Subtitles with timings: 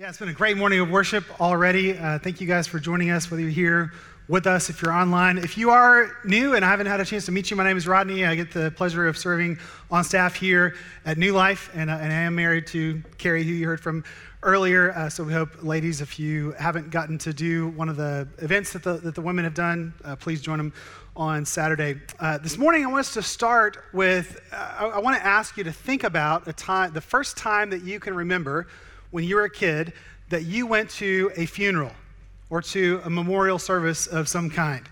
[0.00, 1.98] Yeah, it's been a great morning of worship already.
[1.98, 3.92] Uh, thank you guys for joining us, whether you're here
[4.28, 5.36] with us, if you're online.
[5.36, 7.76] If you are new and I haven't had a chance to meet you, my name
[7.76, 8.24] is Rodney.
[8.24, 9.58] I get the pleasure of serving
[9.90, 10.74] on staff here
[11.04, 14.02] at New Life, and, uh, and I am married to Carrie, who you heard from
[14.42, 14.92] earlier.
[14.92, 18.72] Uh, so we hope, ladies, if you haven't gotten to do one of the events
[18.72, 20.72] that the, that the women have done, uh, please join them
[21.14, 22.00] on Saturday.
[22.18, 25.58] Uh, this morning, I want us to start with uh, I, I want to ask
[25.58, 28.66] you to think about a time, the first time that you can remember
[29.10, 29.92] when you were a kid
[30.28, 31.92] that you went to a funeral
[32.48, 34.82] or to a memorial service of some kind.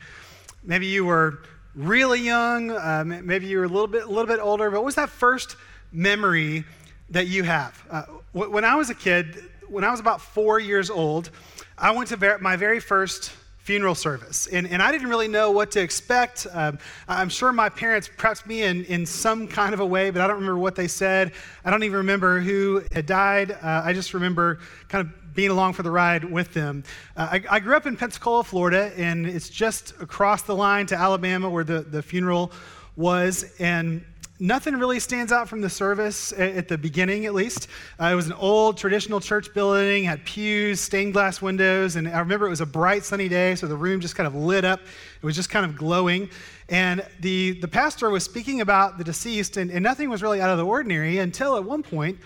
[0.64, 1.40] Maybe you were
[1.74, 4.84] really young, uh, maybe you were a little bit, a little bit older, but what
[4.84, 5.56] was that first
[5.92, 6.64] memory
[7.10, 7.82] that you have?
[7.90, 8.02] Uh,
[8.32, 11.30] when I was a kid, when I was about four years old,
[11.76, 13.32] I went to my very first
[13.68, 14.46] funeral service.
[14.46, 16.46] And, and I didn't really know what to expect.
[16.54, 20.22] Um, I'm sure my parents prepped me in, in some kind of a way, but
[20.22, 21.32] I don't remember what they said.
[21.66, 23.50] I don't even remember who had died.
[23.50, 26.82] Uh, I just remember kind of being along for the ride with them.
[27.14, 30.96] Uh, I, I, grew up in Pensacola, Florida, and it's just across the line to
[30.96, 32.52] Alabama where the, the funeral
[32.96, 33.52] was.
[33.58, 34.02] And
[34.40, 37.66] Nothing really stands out from the service at the beginning, at least.
[37.98, 42.20] Uh, it was an old traditional church building, had pews, stained glass windows, and I
[42.20, 44.78] remember it was a bright sunny day, so the room just kind of lit up.
[44.80, 46.30] It was just kind of glowing.
[46.68, 50.50] And the, the pastor was speaking about the deceased, and, and nothing was really out
[50.50, 52.20] of the ordinary until at one point,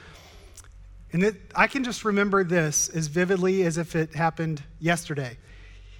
[1.14, 5.38] and it, I can just remember this as vividly as if it happened yesterday.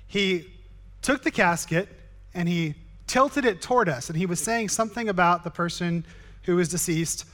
[0.09, 0.53] He
[1.01, 1.89] took the casket
[2.35, 2.75] and he
[3.13, 6.03] tilted it toward us, and he was saying something about the person
[6.45, 7.27] who was deceased.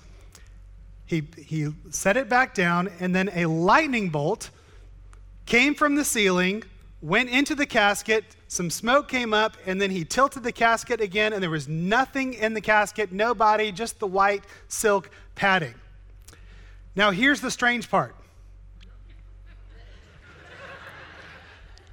[1.06, 4.50] He, he set it back down, and then a lightning bolt
[5.46, 6.64] came from the ceiling,
[7.00, 11.32] went into the casket, some smoke came up, and then he tilted the casket again,
[11.32, 15.74] and there was nothing in the casket, no body, just the white silk padding.
[16.96, 18.16] Now, here's the strange part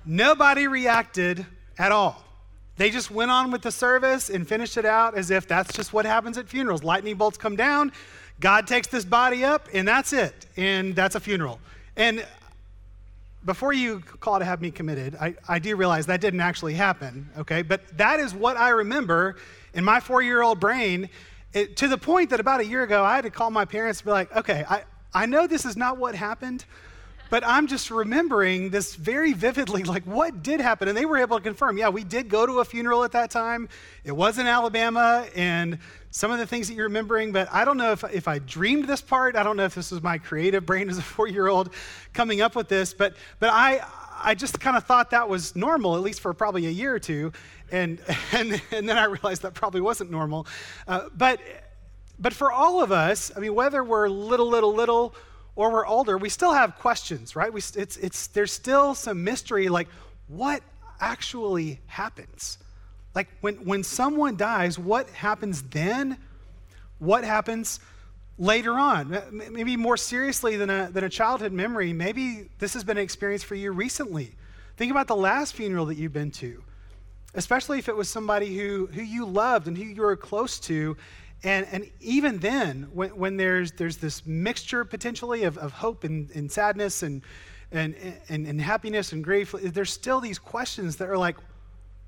[0.03, 1.45] nobody reacted
[1.77, 2.24] at all.
[2.77, 5.93] They just went on with the service and finished it out as if that's just
[5.93, 6.83] what happens at funerals.
[6.83, 7.91] Lightning bolts come down,
[8.39, 10.45] God takes this body up, and that's it.
[10.57, 11.59] And that's a funeral.
[11.95, 12.25] And
[13.45, 17.29] before you call to have me committed, I, I do realize that didn't actually happen,
[17.37, 17.61] okay?
[17.61, 19.37] But that is what I remember
[19.73, 21.09] in my four year old brain
[21.53, 24.01] it, to the point that about a year ago, I had to call my parents
[24.01, 24.83] and be like, okay, I,
[25.13, 26.65] I know this is not what happened,
[27.35, 30.87] but I'm just remembering this very vividly, like what did happen?
[30.87, 33.29] And they were able to confirm, yeah, we did go to a funeral at that
[33.29, 33.67] time.
[34.05, 35.79] It was in Alabama, and
[36.11, 38.87] some of the things that you're remembering, but I don't know if, if I dreamed
[38.87, 39.35] this part.
[39.35, 41.73] I don't know if this was my creative brain as a four year old
[42.13, 43.85] coming up with this, but, but I,
[44.23, 46.99] I just kind of thought that was normal, at least for probably a year or
[46.99, 47.33] two.
[47.69, 47.99] And,
[48.31, 50.47] and, and then I realized that probably wasn't normal.
[50.87, 51.41] Uh, but,
[52.17, 55.13] but for all of us, I mean, whether we're little, little, little,
[55.55, 57.51] or we're older, we still have questions, right?
[57.51, 59.87] We, it's, it's, there's still some mystery like,
[60.27, 60.61] what
[60.99, 62.57] actually happens?
[63.13, 66.17] Like, when, when someone dies, what happens then?
[66.99, 67.79] What happens
[68.37, 69.17] later on?
[69.31, 73.43] Maybe more seriously than a, than a childhood memory, maybe this has been an experience
[73.43, 74.35] for you recently.
[74.75, 76.61] Think about the last funeral that you've been to,
[77.33, 80.97] especially if it was somebody who, who you loved and who you were close to
[81.43, 86.29] and, and even then, when, when there's, there's this mixture potentially of, of hope and,
[86.31, 87.21] and sadness and,
[87.71, 87.95] and,
[88.29, 91.37] and, and happiness and grief, there's still these questions that are like,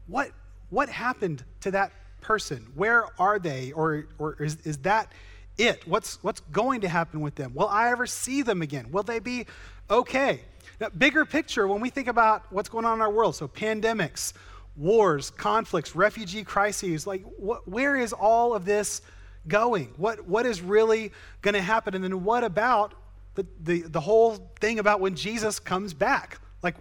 [0.08, 0.32] what,
[0.70, 2.68] what happened to that person?
[2.76, 3.72] Where are they?
[3.74, 5.12] Or, or is, is that
[5.58, 5.88] it?
[5.88, 7.54] What's, what's going to happen with them?
[7.54, 8.92] Will I ever see them again?
[8.92, 9.46] Will they be
[9.90, 10.42] okay?
[10.80, 14.34] Now, bigger picture, when we think about what's going on in our world, so pandemics,
[14.76, 19.02] wars, conflicts, refugee crises, like what, where is all of this
[19.48, 19.94] going?
[19.98, 21.96] What, what is really going to happen?
[21.96, 22.94] And then what about
[23.36, 26.40] the, the, the whole thing about when Jesus comes back?
[26.64, 26.76] Like,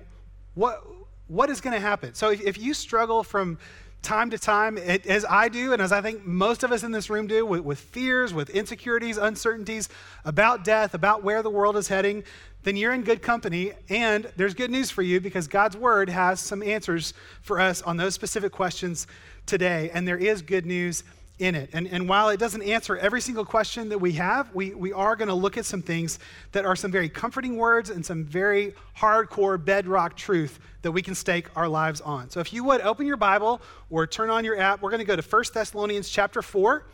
[0.55, 0.83] what,
[1.29, 2.15] what is going to happen?
[2.15, 3.59] So if, if you struggle from
[4.03, 6.93] time to time, it, as I do, and as I think most of us in
[6.93, 9.89] this room do, with, with fears, with insecurities, uncertainties
[10.25, 12.23] about death, about where the world is heading,
[12.63, 13.73] then you're in good company.
[13.89, 17.97] And there's good news for you because God's word has some answers for us on
[17.97, 19.07] those specific questions
[19.45, 19.91] today.
[19.93, 21.05] And there is good news
[21.39, 21.71] in it.
[21.73, 25.17] And, and while it doesn't answer every single question that we have, we, we are
[25.17, 26.19] going to look at some things
[26.53, 31.15] that are some very comforting words and some very hardcore bedrock truth that we can
[31.15, 32.31] stake our lives on.
[32.31, 33.61] So if you would open your Bible
[33.91, 36.85] or turn on your app, we're going to go to 1 Thessalonians chapter 4.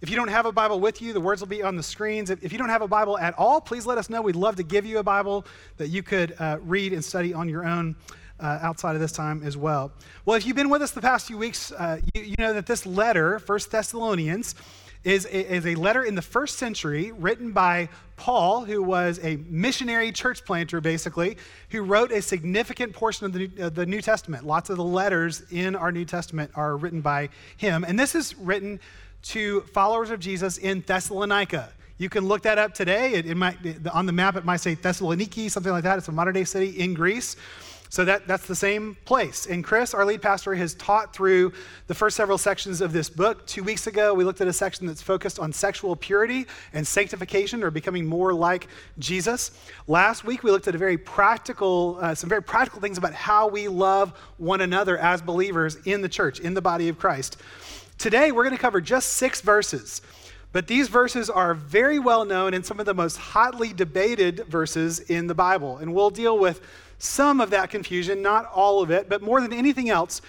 [0.00, 2.30] If you don't have a Bible with you, the words will be on the screens.
[2.30, 4.20] If, if you don't have a Bible at all, please let us know.
[4.20, 5.46] We'd love to give you a Bible
[5.78, 7.96] that you could uh, read and study on your own
[8.44, 9.90] uh, outside of this time as well.
[10.26, 12.66] Well, if you've been with us the past few weeks, uh, you, you, know that
[12.66, 14.54] this letter, First Thessalonians,
[15.02, 19.36] is a, is a letter in the first century written by Paul, who was a
[19.48, 21.38] missionary church planter, basically,
[21.70, 24.44] who wrote a significant portion of the, of the New Testament.
[24.46, 27.82] Lots of the letters in our New Testament are written by him.
[27.82, 28.78] And this is written
[29.22, 31.70] to followers of Jesus in Thessalonica.
[31.96, 33.14] You can look that up today.
[33.14, 33.56] It, it might,
[33.92, 35.96] on the map, it might say Thessaloniki, something like that.
[35.98, 37.36] It's a modern day city in Greece.
[37.94, 39.46] So that, that's the same place.
[39.46, 41.52] And Chris, our lead pastor, has taught through
[41.86, 43.46] the first several sections of this book.
[43.46, 47.62] Two weeks ago, we looked at a section that's focused on sexual purity and sanctification
[47.62, 48.66] or becoming more like
[48.98, 49.52] Jesus.
[49.86, 53.46] Last week, we looked at a very practical, uh, some very practical things about how
[53.46, 57.36] we love one another as believers in the church, in the body of Christ.
[57.96, 60.02] Today, we're going to cover just six verses.
[60.50, 64.98] But these verses are very well known and some of the most hotly debated verses
[64.98, 65.78] in the Bible.
[65.78, 66.60] And we'll deal with
[66.98, 70.22] some of that confusion, not all of it, but more than anything else,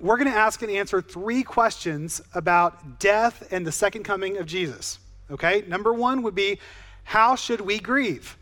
[0.00, 4.46] we're going to ask and answer three questions about death and the second coming of
[4.46, 4.98] Jesus.
[5.30, 5.64] Okay?
[5.68, 6.58] Number one would be
[7.04, 8.36] how should we grieve?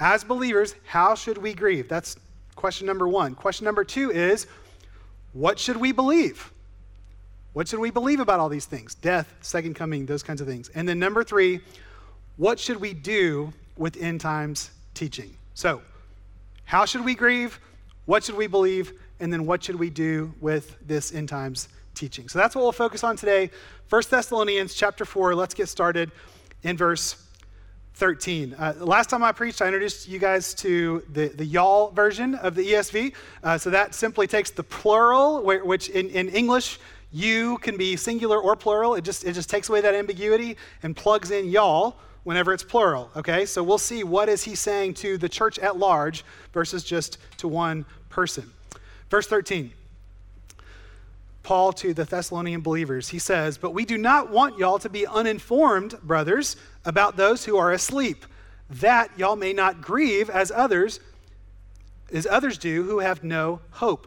[0.00, 1.88] As believers, how should we grieve?
[1.88, 2.16] That's
[2.56, 3.34] question number one.
[3.34, 4.46] Question number two is
[5.32, 6.52] what should we believe?
[7.52, 8.94] What should we believe about all these things?
[8.94, 10.68] Death, second coming, those kinds of things.
[10.70, 11.60] And then number three,
[12.36, 15.36] what should we do with end times teaching?
[15.54, 15.82] So,
[16.68, 17.60] how should we grieve?
[18.04, 18.92] What should we believe?
[19.20, 22.28] And then what should we do with this end times teaching?
[22.28, 23.50] So that's what we'll focus on today.
[23.88, 25.34] 1 Thessalonians chapter 4.
[25.34, 26.10] Let's get started
[26.62, 27.24] in verse
[27.94, 28.52] 13.
[28.52, 32.54] Uh, last time I preached, I introduced you guys to the, the y'all version of
[32.54, 33.14] the ESV.
[33.42, 36.78] Uh, so that simply takes the plural, which in, in English,
[37.10, 38.94] you can be singular or plural.
[38.94, 41.96] It just, it just takes away that ambiguity and plugs in y'all
[42.28, 43.46] whenever it's plural, okay?
[43.46, 47.48] So we'll see what is he saying to the church at large versus just to
[47.48, 48.52] one person.
[49.08, 49.72] Verse 13.
[51.42, 55.06] Paul to the Thessalonian believers, he says, But we do not want y'all to be
[55.06, 58.26] uninformed, brothers, about those who are asleep,
[58.68, 61.00] that y'all may not grieve as others,
[62.12, 64.06] as others do who have no hope.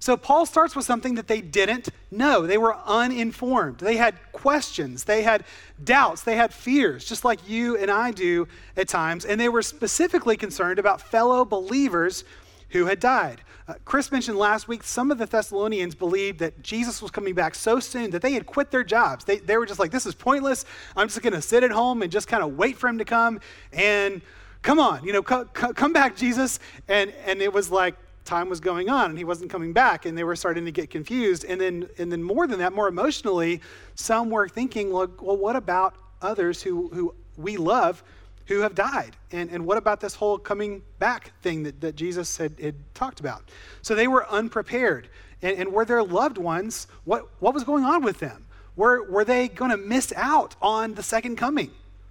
[0.00, 2.46] So Paul starts with something that they didn't know.
[2.46, 3.78] They were uninformed.
[3.78, 5.44] They had questions, they had
[5.82, 8.46] doubts, they had fears, just like you and I do
[8.76, 9.24] at times.
[9.24, 12.24] And they were specifically concerned about fellow believers
[12.70, 13.40] who had died.
[13.66, 17.54] Uh, Chris mentioned last week some of the Thessalonians believed that Jesus was coming back
[17.54, 19.24] so soon that they had quit their jobs.
[19.24, 20.64] They, they were just like, this is pointless.
[20.96, 23.04] I'm just going to sit at home and just kind of wait for him to
[23.04, 23.40] come.
[23.72, 24.22] And
[24.62, 26.60] come on, you know, co- co- come back, Jesus.
[26.88, 27.96] And, and it was like,
[28.28, 30.90] time was going on and he wasn't coming back and they were starting to get
[30.90, 31.44] confused.
[31.44, 33.60] And then and then more than that more emotionally
[33.94, 38.04] some were thinking well, well what about others who who we love
[38.46, 39.16] who have died?
[39.32, 43.20] And and what about this whole coming back thing that, that jesus had, had talked
[43.20, 43.50] about?
[43.82, 45.08] So they were unprepared.
[45.40, 48.46] And, and were their loved ones what what was going on with them?
[48.76, 51.70] Were were they going to miss out on the second coming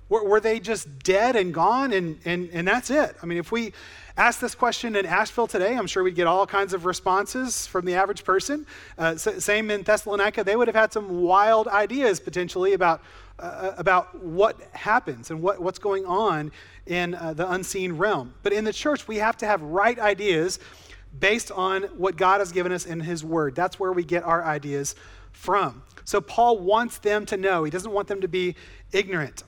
[0.10, 3.74] were, they just dead and gone and and and that's it i mean if we
[4.18, 7.86] Ask this question in Asheville today, I'm sure we'd get all kinds of responses from
[7.86, 8.66] the average person.
[8.98, 13.04] Uh, same in Thessalonica, they would have had some wild ideas potentially about,
[13.38, 16.52] uh, uh, about what happens and what, what's going on
[16.88, 18.34] in uh, the unseen realm.
[18.42, 20.58] But in the church, we have to have right ideas
[21.20, 23.54] based on what God has given us in His Word.
[23.54, 24.96] That's where we get our ideas
[25.32, 25.84] from.
[26.06, 28.56] So Paul wants them to know, he doesn't want them to be
[28.92, 29.44] ignorant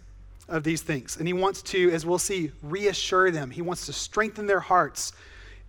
[0.50, 1.18] of these things.
[1.18, 3.51] And he wants to, as we'll see, reassure them.
[3.51, 5.13] He wants to strengthen their hearts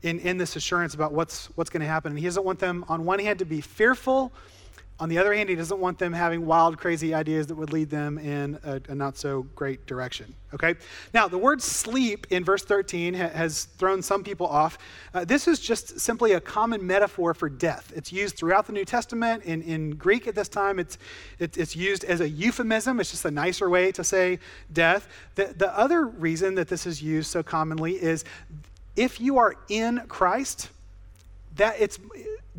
[0.03, 2.13] in, in this assurance about what's, what's going to happen.
[2.13, 4.33] And he doesn't want them, on one hand, to be fearful
[5.01, 7.89] on the other hand, he doesn't want them having wild, crazy ideas that would lead
[7.89, 10.35] them in a, a not so great direction.
[10.53, 10.75] Okay?
[11.15, 14.77] Now, the word sleep in verse 13 ha- has thrown some people off.
[15.15, 17.93] Uh, this is just simply a common metaphor for death.
[17.97, 19.45] It's used throughout the New Testament.
[19.45, 20.99] In, in Greek at this time, it's,
[21.39, 23.01] it, it's used as a euphemism.
[23.01, 24.39] It's just a nicer way to say
[24.71, 25.09] death.
[25.35, 28.25] The, the other reason that this is used so commonly is
[28.97, 30.69] if you are in Christ,
[31.57, 31.99] that it's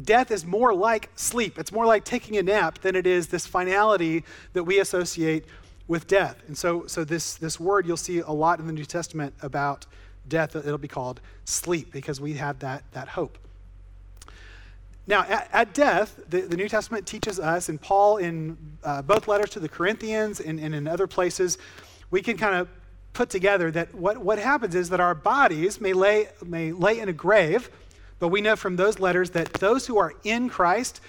[0.01, 1.57] death is more like sleep.
[1.57, 5.45] It's more like taking a nap than it is this finality that we associate
[5.87, 6.41] with death.
[6.47, 9.85] And so, so this, this word you'll see a lot in the New Testament about
[10.27, 10.55] death.
[10.55, 13.37] It'll be called sleep because we have that, that hope.
[15.07, 19.27] Now, at, at death, the, the, New Testament teaches us, and Paul in uh, both
[19.27, 21.57] letters to the Corinthians and, and in other places,
[22.11, 22.69] we can kind of
[23.13, 27.09] put together that what, what happens is that our bodies may lay, may lay in
[27.09, 27.69] a grave
[28.21, 31.01] but we know from those letters that those who are in Christ,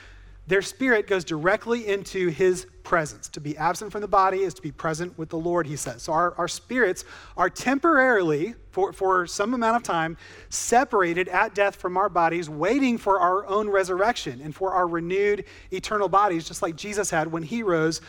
[0.46, 3.28] their spirit goes directly into his presence.
[3.28, 6.04] To be absent from the body is to be present with the Lord, he says.
[6.04, 7.04] So our, our spirits
[7.36, 10.16] are temporarily, for, for some amount of time,
[10.48, 15.44] separated at death from our bodies, waiting for our own resurrection and for our renewed
[15.70, 18.00] eternal bodies, just like Jesus had when he rose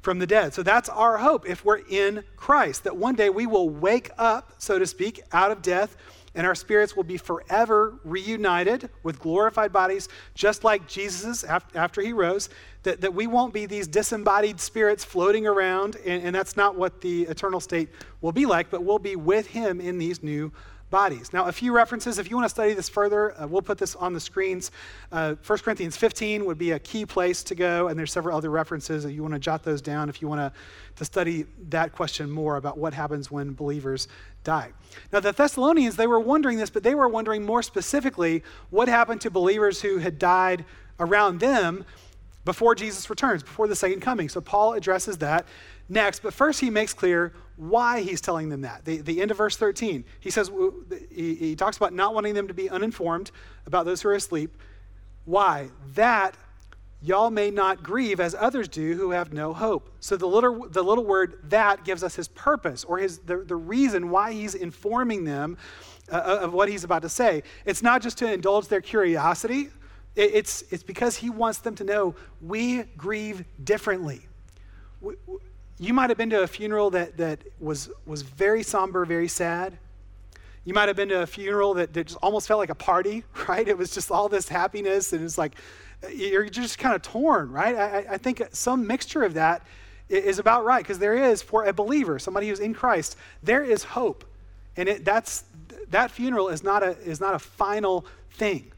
[0.00, 0.54] from the dead.
[0.54, 4.54] So that's our hope if we're in Christ, that one day we will wake up,
[4.56, 5.98] so to speak, out of death,
[6.38, 12.12] and our spirits will be forever reunited with glorified bodies, just like Jesus after he
[12.12, 12.48] rose,
[12.84, 17.00] that, that we won't be these disembodied spirits floating around, and, and that's not what
[17.00, 17.88] the eternal state
[18.20, 20.52] will be like, but we'll be with him in these new
[20.90, 21.32] bodies.
[21.32, 22.18] Now, a few references.
[22.18, 24.70] If you want to study this further, uh, we'll put this on the screens.
[25.12, 28.50] Uh, 1 Corinthians 15 would be a key place to go, and there's several other
[28.50, 29.04] references.
[29.04, 30.52] If you want to jot those down, if you want to,
[30.96, 34.08] to study that question more about what happens when believers
[34.44, 34.72] die.
[35.12, 39.20] Now, the Thessalonians, they were wondering this, but they were wondering more specifically what happened
[39.22, 40.64] to believers who had died
[41.00, 41.84] around them
[42.44, 44.28] before Jesus returns, before the second coming.
[44.28, 45.46] So Paul addresses that
[45.88, 48.84] next, but first he makes clear why he's telling them that.
[48.84, 50.50] The, the end of verse 13, he says,
[51.10, 53.30] he, he talks about not wanting them to be uninformed
[53.66, 54.56] about those who are asleep.
[55.24, 55.68] Why?
[55.94, 56.36] That
[57.02, 59.90] y'all may not grieve as others do who have no hope.
[60.00, 63.56] So the little, the little word that gives us his purpose or his, the, the
[63.56, 65.58] reason why he's informing them
[66.10, 67.42] uh, of what he's about to say.
[67.64, 69.68] It's not just to indulge their curiosity,
[70.16, 74.26] it, it's, it's because he wants them to know we grieve differently.
[75.00, 75.14] We,
[75.78, 79.78] you might have been to a funeral that, that was, was very somber, very sad.
[80.64, 83.24] You might have been to a funeral that, that just almost felt like a party,
[83.48, 83.66] right?
[83.66, 85.54] It was just all this happiness, and it's like
[86.12, 87.74] you're just kind of torn, right?
[87.74, 89.66] I, I think some mixture of that
[90.08, 93.82] is about right because there is, for a believer, somebody who's in Christ, there is
[93.82, 94.24] hope.
[94.76, 95.44] And it, that's,
[95.90, 98.72] that funeral is not, a, is not a final thing.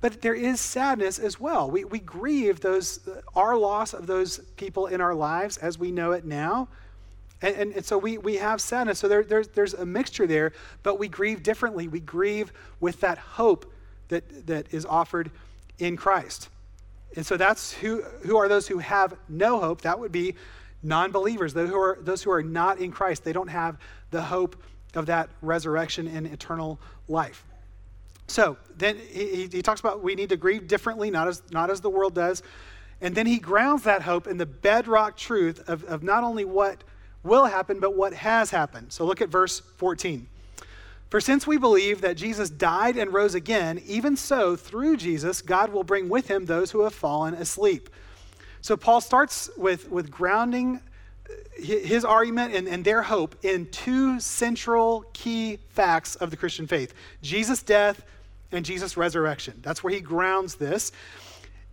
[0.00, 1.70] But there is sadness as well.
[1.70, 3.00] We, we grieve those,
[3.34, 6.68] our loss of those people in our lives as we know it now.
[7.42, 9.00] And, and, and so we, we have sadness.
[9.00, 10.52] So there, there's, there's a mixture there,
[10.82, 11.88] but we grieve differently.
[11.88, 13.72] We grieve with that hope
[14.08, 15.30] that, that is offered
[15.78, 16.48] in Christ.
[17.16, 19.82] And so that's who, who are those who have no hope?
[19.82, 20.34] That would be
[20.82, 23.24] non believers, those who, are, those who are not in Christ.
[23.24, 23.78] They don't have
[24.10, 24.62] the hope
[24.94, 26.78] of that resurrection and eternal
[27.08, 27.44] life.
[28.28, 31.80] So then he, he talks about we need to grieve differently, not as, not as
[31.80, 32.42] the world does.
[33.00, 36.84] And then he grounds that hope in the bedrock truth of, of not only what
[37.22, 38.92] will happen, but what has happened.
[38.92, 40.26] So look at verse 14.
[41.10, 45.72] For since we believe that Jesus died and rose again, even so, through Jesus, God
[45.72, 47.88] will bring with him those who have fallen asleep.
[48.60, 50.80] So Paul starts with, with grounding
[51.28, 56.66] uh, his argument and, and their hope in two central key facts of the Christian
[56.66, 58.04] faith Jesus' death
[58.52, 59.60] and Jesus' resurrection.
[59.62, 60.92] That's where he grounds this.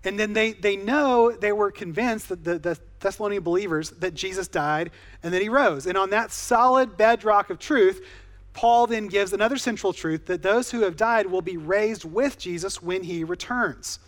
[0.04, 4.48] And then they, they know, they were convinced that the, the Thessalonian believers that Jesus
[4.48, 4.92] died
[5.24, 5.88] and that he rose.
[5.88, 8.06] And on that solid bedrock of truth,
[8.54, 12.38] Paul then gives another central truth that those who have died will be raised with
[12.38, 14.00] Jesus when he returns.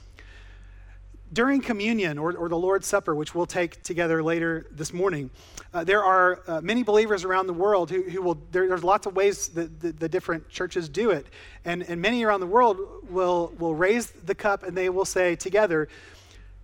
[1.34, 5.29] During communion or, or the Lord's Supper, which we'll take together later this morning,
[5.74, 9.07] uh, there are uh, many believers around the world who, who will, there, there's lots
[9.07, 11.27] of ways that the, the, different churches do it.
[11.65, 12.77] And, and many around the world
[13.10, 15.89] will, will raise the cup and they will say together,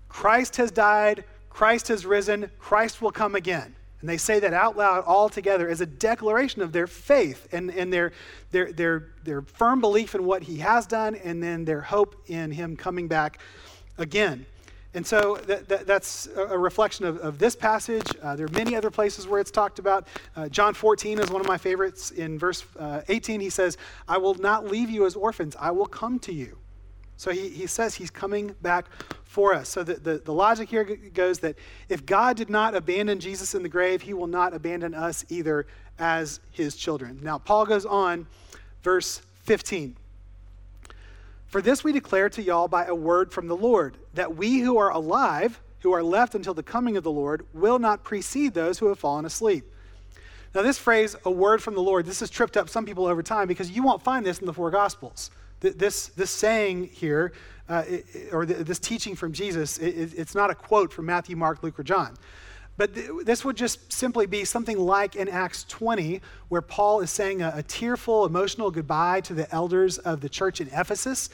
[0.08, 3.76] Christ has died, Christ has risen, Christ will come again.
[4.00, 7.70] And they say that out loud all together as a declaration of their faith and,
[7.70, 8.14] and their,
[8.52, 12.52] their, their, their firm belief in what he has done and then their hope in
[12.52, 13.40] him coming back
[13.98, 14.46] again.
[14.96, 18.08] And so that, that, that's a reflection of, of this passage.
[18.22, 20.08] Uh, there are many other places where it's talked about.
[20.36, 22.12] Uh, John 14 is one of my favorites.
[22.12, 25.88] In verse uh, 18, he says, I will not leave you as orphans, I will
[25.88, 26.58] come to you.
[27.18, 28.86] So he, he says he's coming back
[29.24, 29.70] for us.
[29.70, 31.56] So the, the, the logic here goes that
[31.90, 35.66] if God did not abandon Jesus in the grave, he will not abandon us either
[36.00, 37.20] as his children.
[37.22, 38.28] Now, Paul goes on,
[38.84, 39.96] verse 15.
[41.54, 44.80] For this we declare to y'all by a word from the Lord, that we who
[44.80, 48.80] are alive, who are left until the coming of the Lord, will not precede those
[48.80, 49.64] who have fallen asleep.
[50.56, 53.22] Now, this phrase, a word from the Lord, this has tripped up some people over
[53.22, 55.30] time because you won't find this in the four Gospels.
[55.60, 57.34] This, this saying here,
[57.70, 57.84] uh,
[58.32, 62.18] or this teaching from Jesus, it's not a quote from Matthew, Mark, Luke, or John.
[62.76, 67.12] But th- this would just simply be something like in Acts 20, where Paul is
[67.12, 71.30] saying a, a tearful, emotional goodbye to the elders of the church in Ephesus.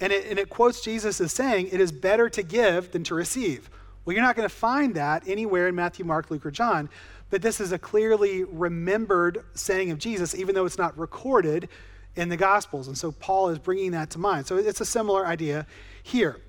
[0.00, 3.14] And it, and it quotes Jesus as saying, It is better to give than to
[3.14, 3.70] receive.
[4.04, 6.88] Well, you're not going to find that anywhere in Matthew, Mark, Luke, or John.
[7.30, 11.68] But this is a clearly remembered saying of Jesus, even though it's not recorded
[12.14, 12.86] in the Gospels.
[12.86, 14.46] And so Paul is bringing that to mind.
[14.46, 15.66] So it's a similar idea
[16.02, 16.40] here.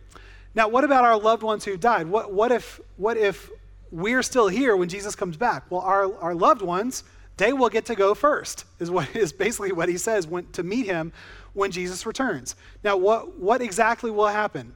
[0.54, 2.08] Now, what about our loved ones who died?
[2.08, 3.50] What, what, if, what if
[3.91, 5.70] we're still here when Jesus comes back.
[5.70, 7.03] Well, our, our loved ones,
[7.38, 10.63] they will get to go first, is what is basically what he says when, to
[10.63, 11.13] meet him
[11.53, 12.56] when Jesus returns.
[12.84, 14.75] Now, what, what exactly will happen?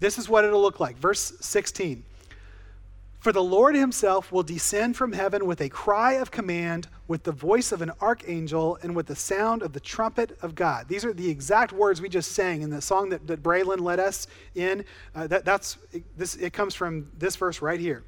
[0.00, 0.96] This is what it'll look like.
[0.96, 2.04] Verse 16.
[3.20, 7.32] For the Lord himself will descend from heaven with a cry of command, with the
[7.32, 10.86] voice of an archangel, and with the sound of the trumpet of God.
[10.86, 13.98] These are the exact words we just sang in the song that, that Braylon led
[13.98, 14.84] us in.
[15.16, 15.78] Uh, that, that's,
[16.16, 18.04] this, it comes from this verse right here.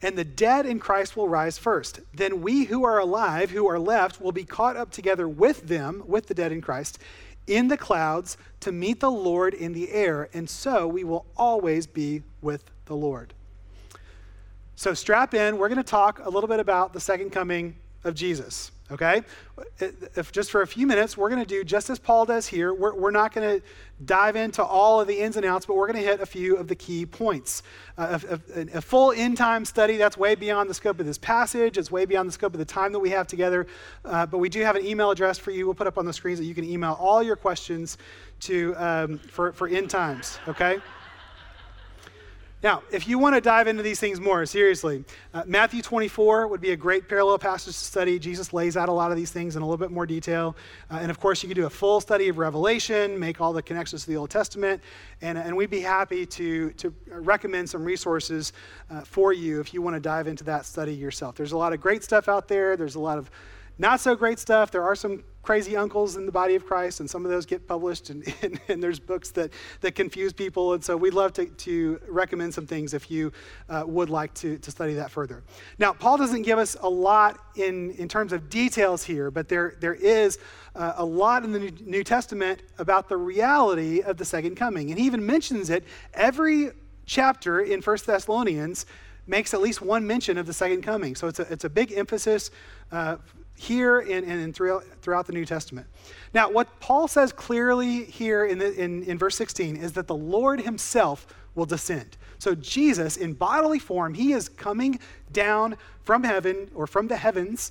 [0.00, 2.00] And the dead in Christ will rise first.
[2.14, 6.02] Then we who are alive, who are left, will be caught up together with them,
[6.06, 6.98] with the dead in Christ,
[7.46, 10.30] in the clouds to meet the Lord in the air.
[10.32, 13.34] And so we will always be with the Lord.
[14.76, 15.58] So strap in.
[15.58, 18.70] We're going to talk a little bit about the second coming of Jesus.
[18.90, 19.22] Okay?
[19.78, 22.74] If just for a few minutes, we're going to do just as Paul does here.
[22.74, 23.66] We're, we're not going to
[24.04, 26.56] dive into all of the ins and outs, but we're going to hit a few
[26.56, 27.62] of the key points.
[27.96, 31.16] Uh, a, a, a, full in time study, that's way beyond the scope of this
[31.16, 31.78] passage.
[31.78, 33.66] It's way beyond the scope of the time that we have together.
[34.04, 35.64] Uh, but we do have an email address for you.
[35.64, 37.96] We'll put up on the screens that you can email all your questions
[38.40, 40.38] to um, for, for end times.
[40.46, 40.78] Okay?
[42.64, 45.04] Now, if you want to dive into these things more seriously,
[45.34, 48.18] uh, Matthew 24 would be a great parallel passage to study.
[48.18, 50.56] Jesus lays out a lot of these things in a little bit more detail.
[50.90, 53.62] Uh, and of course, you could do a full study of Revelation, make all the
[53.62, 54.82] connections to the Old Testament,
[55.20, 58.54] and, and we'd be happy to, to recommend some resources
[58.90, 61.34] uh, for you if you want to dive into that study yourself.
[61.34, 63.30] There's a lot of great stuff out there, there's a lot of
[63.78, 64.70] not so great stuff.
[64.70, 67.66] There are some crazy uncles in the body of Christ, and some of those get
[67.68, 69.52] published, and, and, and there's books that,
[69.82, 70.72] that confuse people.
[70.72, 73.32] And so we'd love to, to recommend some things if you
[73.68, 75.44] uh, would like to, to study that further.
[75.78, 79.74] Now, Paul doesn't give us a lot in, in terms of details here, but there,
[79.80, 80.38] there is
[80.74, 84.90] uh, a lot in the New Testament about the reality of the second coming.
[84.90, 86.70] And he even mentions it every
[87.06, 88.86] chapter in First Thessalonians
[89.26, 91.14] makes at least one mention of the second coming.
[91.14, 92.50] So it's a, it's a big emphasis
[92.92, 93.16] uh,
[93.56, 95.86] here and, and throughout, the New Testament.
[96.32, 100.14] Now, what Paul says clearly here in, the, in, in verse 16 is that the
[100.14, 102.16] Lord himself will descend.
[102.38, 104.98] So, Jesus, in bodily form, he is coming
[105.32, 107.70] down from heaven or from the heavens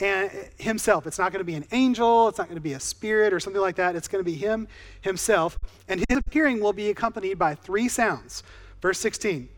[0.00, 1.06] and himself.
[1.06, 3.40] It's not going to be an angel, it's not going to be a spirit or
[3.40, 3.96] something like that.
[3.96, 4.66] It's going to be him
[5.00, 5.58] himself.
[5.88, 8.42] And his appearing will be accompanied by three sounds.
[8.80, 9.48] Verse 16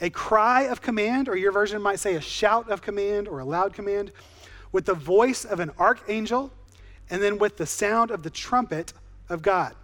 [0.00, 3.44] a cry of command, or your version might say a shout of command or a
[3.44, 4.10] loud command
[4.72, 6.50] with the voice of an archangel,
[7.10, 8.92] and then with the sound of the trumpet
[9.28, 9.74] of God.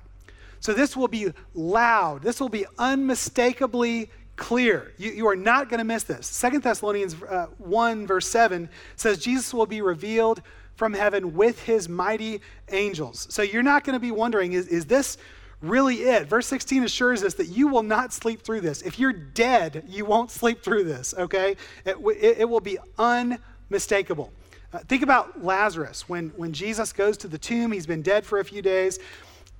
[0.61, 2.23] So this will be loud.
[2.23, 4.93] This will be unmistakably clear.
[4.97, 6.27] You, you are not going to miss this.
[6.27, 10.43] Second Thessalonians uh, 1, verse 7 says, Jesus will be revealed
[10.77, 13.27] from heaven with his mighty angels.
[13.31, 15.19] So you're not going to be wondering, is, is this
[15.61, 16.29] really it?
[16.29, 18.83] Verse 16 assures us that you will not sleep through this.
[18.83, 21.57] If you're dead, you won't sleep through this, okay?
[21.85, 24.33] It, it, it will be unmistakable.
[24.73, 26.09] Uh, think about Lazarus.
[26.09, 28.99] When, when Jesus goes to the tomb, he's been dead for a few days,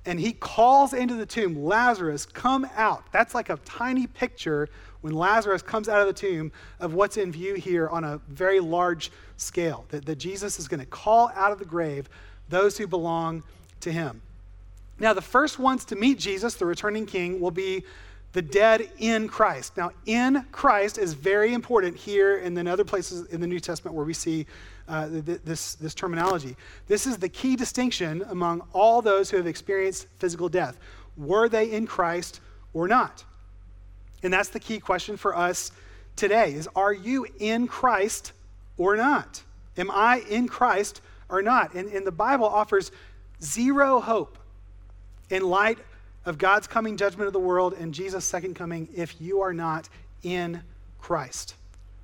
[0.05, 3.03] and he calls into the tomb, Lazarus, come out.
[3.11, 4.69] That's like a tiny picture
[5.01, 8.59] when Lazarus comes out of the tomb of what's in view here on a very
[8.59, 9.85] large scale.
[9.89, 12.07] That, that Jesus is going to call out of the grave
[12.49, 13.43] those who belong
[13.81, 14.21] to him.
[14.99, 17.83] Now, the first ones to meet Jesus, the returning king, will be
[18.33, 19.75] the dead in Christ.
[19.77, 23.95] Now, in Christ is very important here and then other places in the New Testament
[23.95, 24.45] where we see
[24.89, 26.55] uh, this, this terminology.
[26.87, 30.77] This is the key distinction among all those who have experienced physical death.
[31.15, 32.41] Were they in Christ
[32.73, 33.23] or not?
[34.23, 35.71] And that's the key question for us
[36.15, 38.33] today is are you in Christ
[38.77, 39.43] or not?
[39.77, 41.73] Am I in Christ or not?
[41.73, 42.91] And, and the Bible offers
[43.41, 44.37] zero hope
[45.29, 45.77] in light
[46.25, 49.87] of God's coming judgment of the world and Jesus' second coming if you are not
[50.23, 50.61] in
[50.99, 51.55] Christ.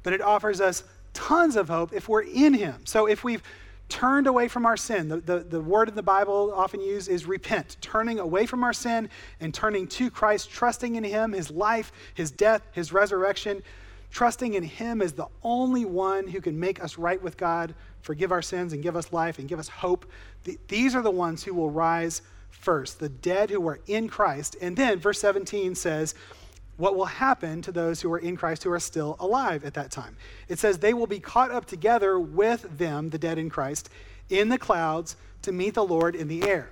[0.04, 0.84] But it offers us
[1.16, 2.82] tons of hope if we're in Him.
[2.86, 3.42] So if we've
[3.90, 7.26] turned away from our sin, the, the, the word in the Bible often used is
[7.26, 11.92] repent, turning away from our sin and turning to Christ, trusting in Him, His life,
[12.14, 13.64] His death, His resurrection,
[14.12, 18.32] trusting in Him as the only one who can make us right with God, forgive
[18.32, 20.06] our sins, and give us life and give us hope.
[20.44, 24.56] The, these are the ones who will rise first, the dead who are in Christ.
[24.62, 26.16] And then verse 17 says,
[26.78, 29.92] what will happen to those who are in Christ who are still alive at that
[29.92, 30.18] time.
[30.50, 33.90] It says, They will be caught up together with them, the dead in Christ,
[34.30, 36.70] in the clouds to meet the Lord in the air.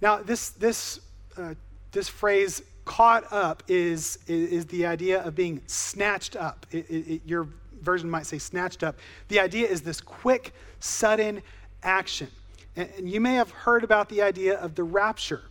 [0.00, 1.00] Now, this, this,
[1.36, 1.54] uh,
[1.92, 6.66] this phrase, caught up, is, is, the idea of being snatched up.
[6.72, 7.46] It, it, your
[7.82, 8.96] version might say snatched up.
[9.28, 11.42] The idea is this quick, sudden
[11.82, 12.28] action.
[12.76, 15.42] And you may have heard about the idea of the rapture.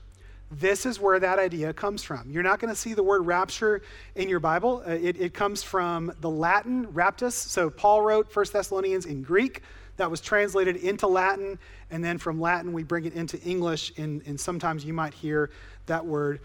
[0.51, 2.31] This is where that idea comes from.
[2.31, 3.81] You're not going to see the word rapture
[4.15, 4.81] in your Bible.
[4.85, 7.33] Uh, it, it, comes from the Latin raptus.
[7.33, 9.61] So Paul wrote 1 Thessalonians in Greek.
[9.97, 11.59] That was translated into Latin.
[11.91, 13.93] And then from Latin, we bring it into English.
[13.97, 15.51] And, and sometimes you might hear
[15.85, 16.39] that word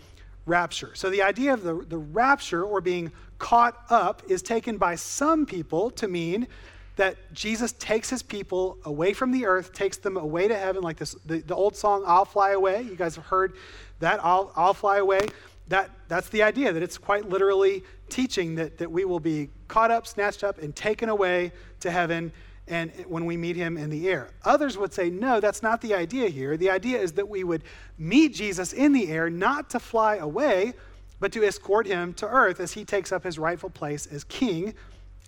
[0.44, 0.90] rapture.
[0.94, 5.46] So the idea of the, the rapture or being caught up is taken by some
[5.46, 6.46] people to mean
[6.96, 10.96] that Jesus takes his people away from the earth, takes them away to heaven, like
[10.96, 12.82] this the, the old song, I'll Fly Away.
[12.82, 13.54] You guys have heard
[14.04, 15.20] that, I'll, I'll Fly Away.
[15.68, 19.90] That, that's the idea, that it's quite literally teaching that, that we will be caught
[19.90, 22.32] up, snatched up, and taken away to heaven
[22.66, 24.30] and when we meet him in the air.
[24.44, 26.56] Others would say, no, that's not the idea here.
[26.56, 27.62] The idea is that we would
[27.98, 30.72] meet Jesus in the air, not to fly away,
[31.20, 34.74] but to escort him to earth as he takes up his rightful place as king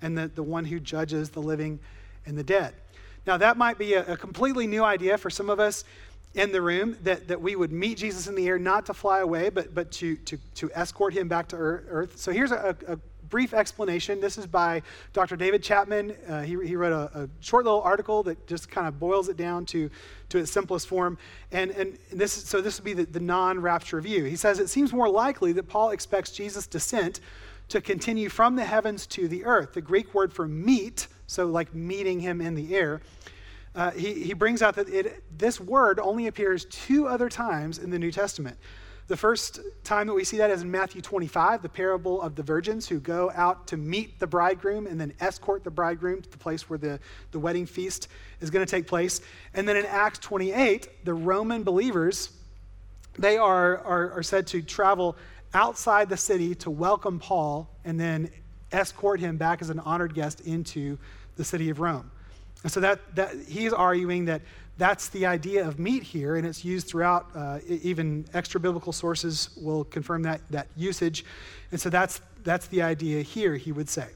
[0.02, 1.78] and the, the one who judges the living
[2.26, 2.74] and the dead.
[3.26, 5.84] Now, that might be a, a completely new idea for some of us
[6.36, 9.20] in the room that, that we would meet Jesus in the air, not to fly
[9.20, 12.18] away, but, but to, to, to escort him back to earth.
[12.18, 12.98] So here's a, a
[13.30, 14.20] brief explanation.
[14.20, 14.82] This is by
[15.14, 15.36] Dr.
[15.36, 16.14] David Chapman.
[16.28, 19.38] Uh, he, he wrote a, a, short little article that just kind of boils it
[19.38, 19.90] down to,
[20.28, 21.16] to its simplest form.
[21.52, 24.24] And, and this, so this would be the, the non rapture view.
[24.24, 27.20] He says it seems more likely that Paul expects Jesus' descent
[27.70, 29.72] to continue from the heavens to the earth.
[29.72, 33.00] The Greek word for meet, so like meeting him in the air,
[33.76, 37.90] uh, he, he brings out that it, this word only appears two other times in
[37.90, 38.56] the New Testament.
[39.08, 42.42] The first time that we see that is in Matthew 25, the parable of the
[42.42, 46.38] virgins who go out to meet the bridegroom and then escort the bridegroom to the
[46.38, 46.98] place where the,
[47.30, 48.08] the wedding feast
[48.40, 49.20] is going to take place.
[49.54, 52.30] And then in Acts 28, the Roman believers,
[53.18, 55.16] they are, are, are said to travel
[55.54, 58.30] outside the city to welcome Paul and then
[58.72, 60.98] escort him back as an honored guest into
[61.36, 62.10] the city of Rome.
[62.66, 64.42] And so that, that he's arguing that
[64.76, 67.28] that's the idea of meet here, and it's used throughout.
[67.32, 71.24] Uh, even extra biblical sources will confirm that, that usage.
[71.70, 74.08] And so that's, that's the idea here, he would say.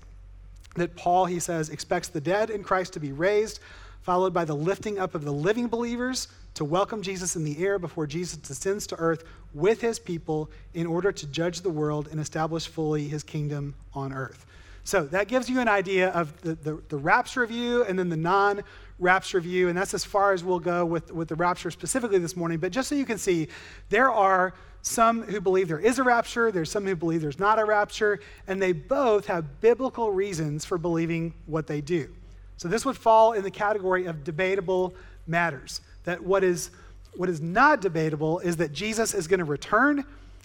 [0.74, 3.60] That Paul, he says, expects the dead in Christ to be raised,
[4.02, 7.78] followed by the lifting up of the living believers to welcome Jesus in the air
[7.78, 9.22] before Jesus descends to earth
[9.54, 14.12] with his people in order to judge the world and establish fully his kingdom on
[14.12, 14.44] earth.
[14.84, 18.16] So that gives you an idea of the, the, the rapture view and then the
[18.16, 18.62] non
[18.98, 19.68] rapture view.
[19.68, 22.58] And that's as far as we'll go with, with the rapture specifically this morning.
[22.58, 23.48] But just so you can see,
[23.88, 27.58] there are some who believe there is a rapture, there's some who believe there's not
[27.58, 32.08] a rapture, and they both have biblical reasons for believing what they do.
[32.56, 34.94] So this would fall in the category of debatable
[35.26, 35.80] matters.
[36.04, 36.70] That what is
[37.16, 40.04] what is not debatable is that Jesus is going to return,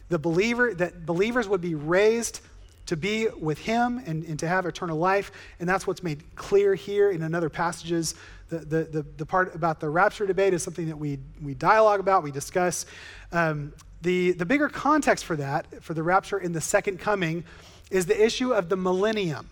[0.10, 2.42] the believer that believers would be raised
[2.86, 5.32] to be with him and, and to have eternal life.
[5.60, 8.16] And that's what's made clear here in another passages.
[8.50, 12.00] The, the, the, the part about the rapture debate is something that we, we dialogue
[12.00, 12.86] about, we discuss.
[13.32, 17.44] Um, the, the bigger context for that, for the rapture in the second coming,
[17.90, 19.50] is the issue of the millennium.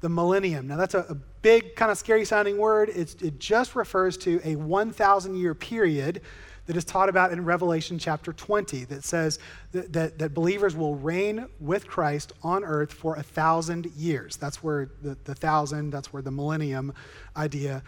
[0.00, 0.68] The millennium.
[0.68, 2.90] Now, that's a, a big, kind of scary sounding word.
[2.94, 6.22] It's, it just refers to a 1,000 year period
[6.66, 9.38] that is taught about in Revelation chapter 20 that says
[9.72, 14.36] that, that, that, believers will reign with Christ on earth for a thousand years.
[14.36, 16.92] That's where the, the thousand, that's where the millennium
[17.36, 17.82] idea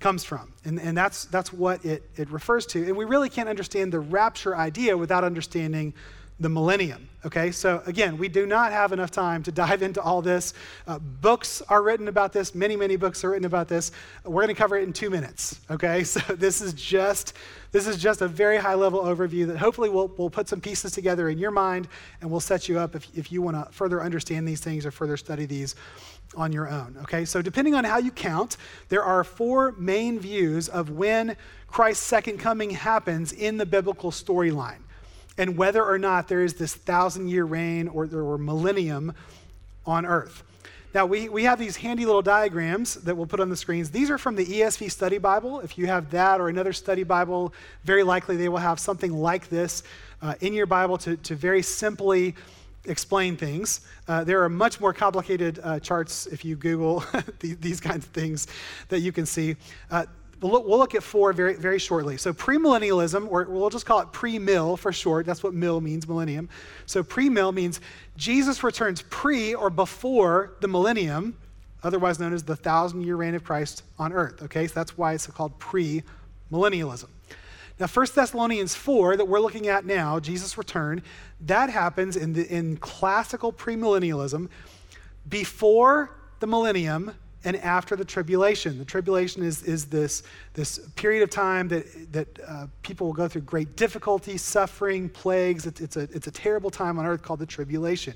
[0.00, 0.52] comes from.
[0.64, 2.84] And, and that's, that's what it, it refers to.
[2.84, 5.94] And we really can't understand the rapture idea without understanding
[6.40, 7.08] the millennium.
[7.24, 10.52] Okay, so again, we do not have enough time to dive into all this.
[10.86, 13.92] Uh, books are written about this, many, many books are written about this.
[14.24, 15.60] We're going to cover it in two minutes.
[15.70, 17.34] Okay, so this is just
[17.70, 20.92] this is just a very high level overview that hopefully we'll, we'll put some pieces
[20.92, 21.88] together in your mind
[22.20, 24.92] and we'll set you up if, if you want to further understand these things or
[24.92, 25.74] further study these
[26.36, 26.96] on your own.
[27.02, 28.58] Okay, so depending on how you count,
[28.90, 34.83] there are four main views of when Christ's second coming happens in the biblical storyline
[35.36, 39.14] and whether or not there is this thousand year reign or, or millennium
[39.86, 40.42] on earth.
[40.94, 43.90] Now, we, we have these handy little diagrams that we'll put on the screens.
[43.90, 45.58] These are from the ESV Study Bible.
[45.58, 49.48] If you have that or another study Bible, very likely they will have something like
[49.48, 49.82] this
[50.22, 52.36] uh, in your Bible to, to very simply
[52.84, 53.80] explain things.
[54.06, 57.02] Uh, there are much more complicated uh, charts if you Google
[57.40, 58.46] these, these, kinds of things
[58.88, 59.56] that you can see.
[60.40, 62.16] We'll look, we'll look, at four very, very shortly.
[62.16, 65.26] So, premillennialism, or we'll just call it pre mill for short.
[65.26, 66.48] That's what mill means, millennium.
[66.86, 67.80] So, pre mill means
[68.16, 71.36] Jesus returns pre or before the millennium,
[71.82, 74.42] otherwise known as the thousand year reign of Christ on earth.
[74.42, 76.02] Okay, so that's why it's called pre
[76.52, 77.08] millennialism.
[77.78, 81.02] Now, 1 Thessalonians 4, that we're looking at now, Jesus' return,
[81.40, 84.48] that happens in, the, in classical premillennialism
[85.28, 87.14] before the millennium
[87.44, 88.78] and after the tribulation.
[88.78, 90.22] The tribulation is, is this,
[90.54, 95.66] this period of time that, that uh, people will go through great difficulty, suffering, plagues.
[95.66, 98.14] It's, it's, a, it's a terrible time on earth called the tribulation.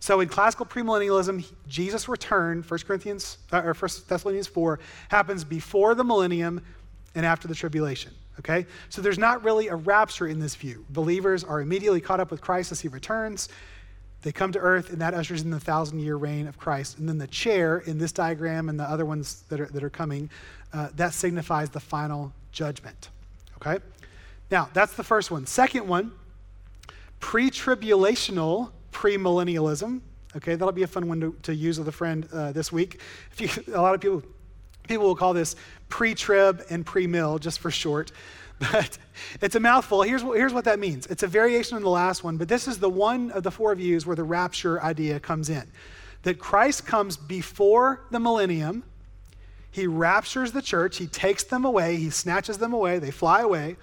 [0.00, 5.94] So in classical premillennialism, Jesus' return, 1 Corinthians uh, or 1 Thessalonians 4, happens before
[5.94, 6.62] the millennium
[7.14, 8.12] and after the tribulation.
[8.38, 8.66] Okay?
[8.88, 10.84] So there's not really a rapture in this view.
[10.90, 13.48] Believers are immediately caught up with Christ as he returns.
[14.24, 16.98] They come to earth, and that ushers in the thousand year reign of Christ.
[16.98, 19.90] And then the chair in this diagram and the other ones that are, that are
[19.90, 20.30] coming,
[20.72, 23.10] uh, that signifies the final judgment.
[23.56, 23.84] Okay?
[24.50, 25.46] Now, that's the first one.
[25.46, 26.10] Second one,
[27.20, 30.00] pre tribulational premillennialism.
[30.36, 33.00] Okay, that'll be a fun one to, to use with a friend uh, this week.
[33.30, 34.22] If you, a lot of people
[34.88, 35.56] people will call this
[35.88, 38.12] pre-trib and pre-mill, just for short.
[38.58, 38.98] But
[39.40, 40.02] it's a mouthful.
[40.02, 41.06] Here's what, here's what that means.
[41.06, 43.74] It's a variation on the last one, but this is the one of the four
[43.74, 45.64] views where the rapture idea comes in.
[46.22, 48.84] That Christ comes before the millennium.
[49.70, 50.96] He raptures the church.
[50.98, 51.96] He takes them away.
[51.96, 52.98] He snatches them away.
[52.98, 53.76] They fly away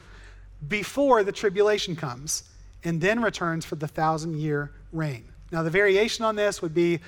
[0.68, 2.44] before the tribulation comes
[2.84, 5.26] and then returns for the thousand year reign.
[5.52, 7.00] Now, the variation on this would be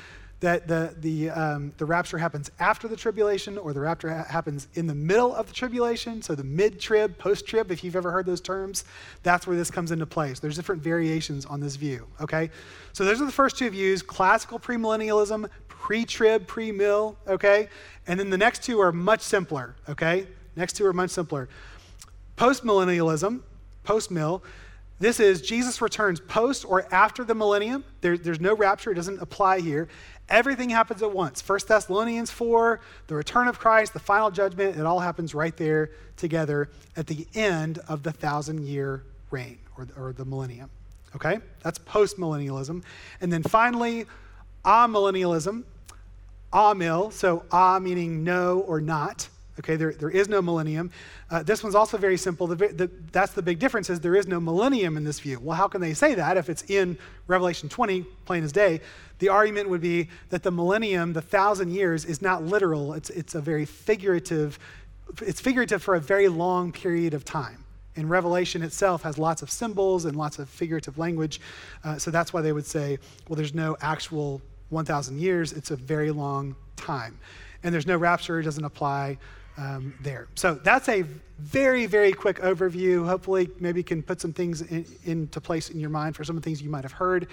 [0.44, 4.68] that the, the, um, the rapture happens after the tribulation or the rapture ha- happens
[4.74, 6.22] in the middle of the tribulation.
[6.22, 8.84] So the mid trib, post trib, if you've ever heard those terms,
[9.24, 10.34] that's where this comes into play.
[10.34, 12.52] So there's different variations on this view, okay?
[12.92, 17.70] So those are the first two views classical premillennialism, pre trib, pre mill, okay?
[18.06, 20.28] And then the next two are much simpler, okay?
[20.58, 21.48] Next two are much simpler.
[22.36, 23.40] Post millennialism,
[23.86, 24.44] post mill,
[25.04, 27.84] this is Jesus returns post or after the millennium.
[28.02, 29.88] There, there's no rapture, it doesn't apply here.
[30.30, 31.48] Everything happens at once.
[31.48, 35.92] 1 Thessalonians 4, the return of Christ, the final judgment, it all happens right there
[36.16, 40.70] together at the end of the thousand year reign or, or the millennium.
[41.16, 41.39] Okay?
[41.62, 42.84] That's post millennialism.
[43.20, 44.06] And then finally,
[44.63, 45.63] amillennialism.
[46.54, 49.28] Amil, so ah meaning no or not.
[49.60, 50.89] Okay, there, there is no millennium.
[51.30, 52.48] Uh, this one's also very simple.
[52.48, 55.39] The, the, that's the big difference is there is no millennium in this view.
[55.39, 58.82] Well, how can they say that if it's in Revelation 20, plain as day?
[59.20, 62.94] The argument would be that the millennium, the thousand years, is not literal.
[62.94, 64.58] It's, it's a very figurative,
[65.22, 67.63] it's figurative for a very long period of time.
[67.96, 71.39] And Revelation itself has lots of symbols and lots of figurative language.
[71.84, 72.98] Uh, so that's why they would say,
[73.30, 75.54] well, there's no actual 1,000 years.
[75.54, 77.20] It's a very long time.
[77.62, 79.20] And there's no rapture, it doesn't apply
[79.58, 80.28] um, there.
[80.36, 81.04] So that's a
[81.39, 83.06] very, very quick overview.
[83.06, 86.44] Hopefully, maybe can put some things in, into place in your mind for some of
[86.44, 87.28] the things you might have heard.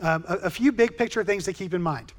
[0.00, 2.12] Um, a, a few big picture things to keep in mind.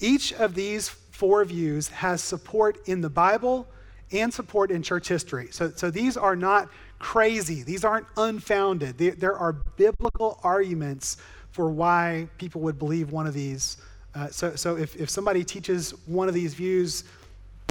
[0.00, 3.66] Each of these four views has support in the Bible
[4.12, 5.48] and support in church history.
[5.50, 8.98] So, so these are not crazy, these aren't unfounded.
[8.98, 11.16] There, there are biblical arguments
[11.50, 13.78] for why people would believe one of these.
[14.14, 17.04] Uh, so, so if, if somebody teaches one of these views,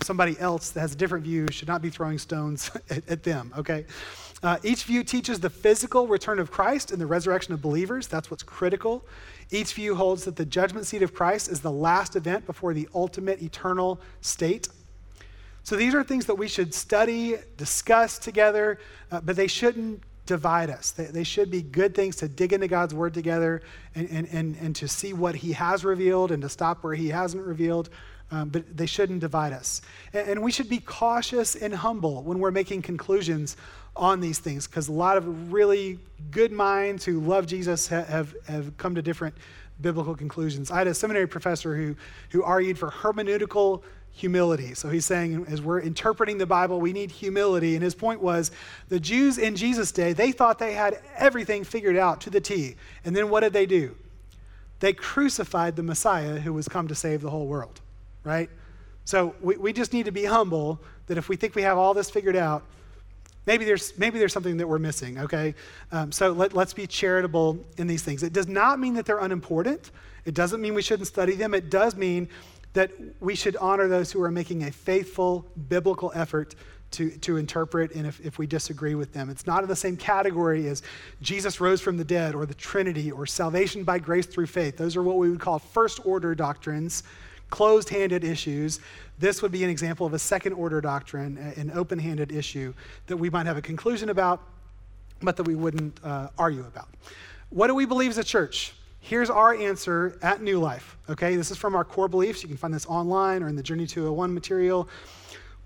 [0.03, 3.53] somebody else that has a different view should not be throwing stones at, at them,
[3.57, 3.85] okay?
[4.43, 8.07] Uh, each view teaches the physical return of Christ and the resurrection of believers.
[8.07, 9.05] That's what's critical.
[9.51, 12.87] Each view holds that the judgment seat of Christ is the last event before the
[12.93, 14.67] ultimate eternal state.
[15.63, 18.79] So these are things that we should study, discuss together,
[19.11, 20.91] uh, but they shouldn't divide us.
[20.91, 23.61] They, they, should be good things to dig into God's word together
[23.93, 27.09] and, and, and, and to see what he has revealed and to stop where he
[27.09, 27.89] hasn't revealed
[28.31, 29.81] um, but they shouldn't divide us.
[30.13, 33.55] And, and, we should be cautious and humble when we're making conclusions
[33.95, 35.99] on these things, because a lot of really
[36.31, 39.35] good minds who love Jesus ha- have, have come to different
[39.79, 40.71] biblical conclusions.
[40.71, 41.95] I had a seminary professor who,
[42.31, 44.73] who argued for hermeneutical humility.
[44.73, 47.75] So he's saying, as we're interpreting the Bible, we need humility.
[47.75, 48.51] And his point was
[48.87, 52.77] the Jews in Jesus' day, they thought they had everything figured out to the T.
[53.03, 53.95] And then what did they do?
[54.79, 57.81] They crucified the Messiah who was come to save the whole world
[58.25, 58.49] right?
[59.05, 61.93] So we, we just need to be humble that if we think we have all
[61.93, 62.63] this figured out,
[63.45, 65.53] maybe there's, maybe there's something that we're missing, okay?
[65.91, 68.23] Um, so let, let's be charitable in these things.
[68.23, 69.91] It does not mean that they're unimportant.
[70.25, 71.53] It doesn't mean we shouldn't study them.
[71.53, 72.27] It does mean
[72.73, 76.55] that we should honor those who are making a faithful biblical effort
[76.91, 79.29] to, to interpret and if, if we disagree with them.
[79.29, 80.81] It's not in the same category as
[81.21, 84.77] Jesus rose from the dead or the Trinity or salvation by grace through faith.
[84.77, 87.03] Those are what we would call first order doctrines
[87.49, 88.79] closed handed issues.
[89.19, 92.73] This would be an example of a second order doctrine, an open handed issue
[93.07, 94.41] that we might have a conclusion about,
[95.21, 96.89] but that we wouldn't uh, argue about.
[97.49, 98.73] What do we believe as a church?
[98.99, 100.97] Here's our answer at New Life.
[101.09, 102.41] Okay, this is from our core beliefs.
[102.41, 104.89] You can find this online or in the Journey 201 material.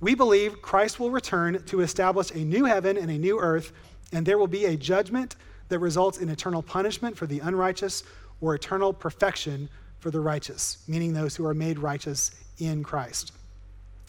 [0.02, 3.72] We believe Christ will return to establish a new heaven and a new earth,
[4.12, 5.38] and there will be a judgment
[5.70, 8.04] that results in eternal punishment for the unrighteous
[8.42, 13.32] or eternal perfection for the righteous, meaning those who are made righteous in Christ.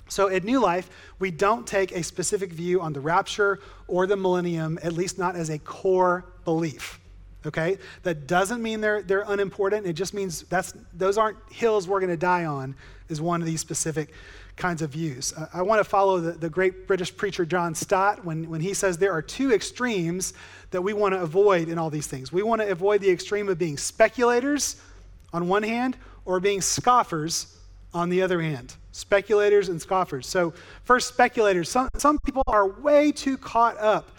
[0.09, 4.17] So at New Life, we don't take a specific view on the rapture or the
[4.17, 6.99] millennium, at least not as a core belief.
[7.47, 7.79] Okay?
[8.03, 9.87] That doesn't mean they're, they're unimportant.
[9.87, 12.75] It just means that's, those aren't hills we're going to die on,
[13.09, 14.13] is one of these specific
[14.57, 15.33] kinds of views.
[15.33, 18.75] Uh, I want to follow the, the great British preacher John Stott when, when he
[18.75, 20.35] says there are two extremes
[20.71, 22.33] that we want to avoid in all these things.
[22.33, 24.77] We want to avoid the extreme of being speculators
[25.33, 27.59] on one hand or being scoffers
[27.93, 28.75] on the other hand.
[28.93, 30.27] Speculators and scoffers.
[30.27, 30.53] So,
[30.85, 31.69] first, speculators.
[31.69, 34.11] Some, some people are way too caught up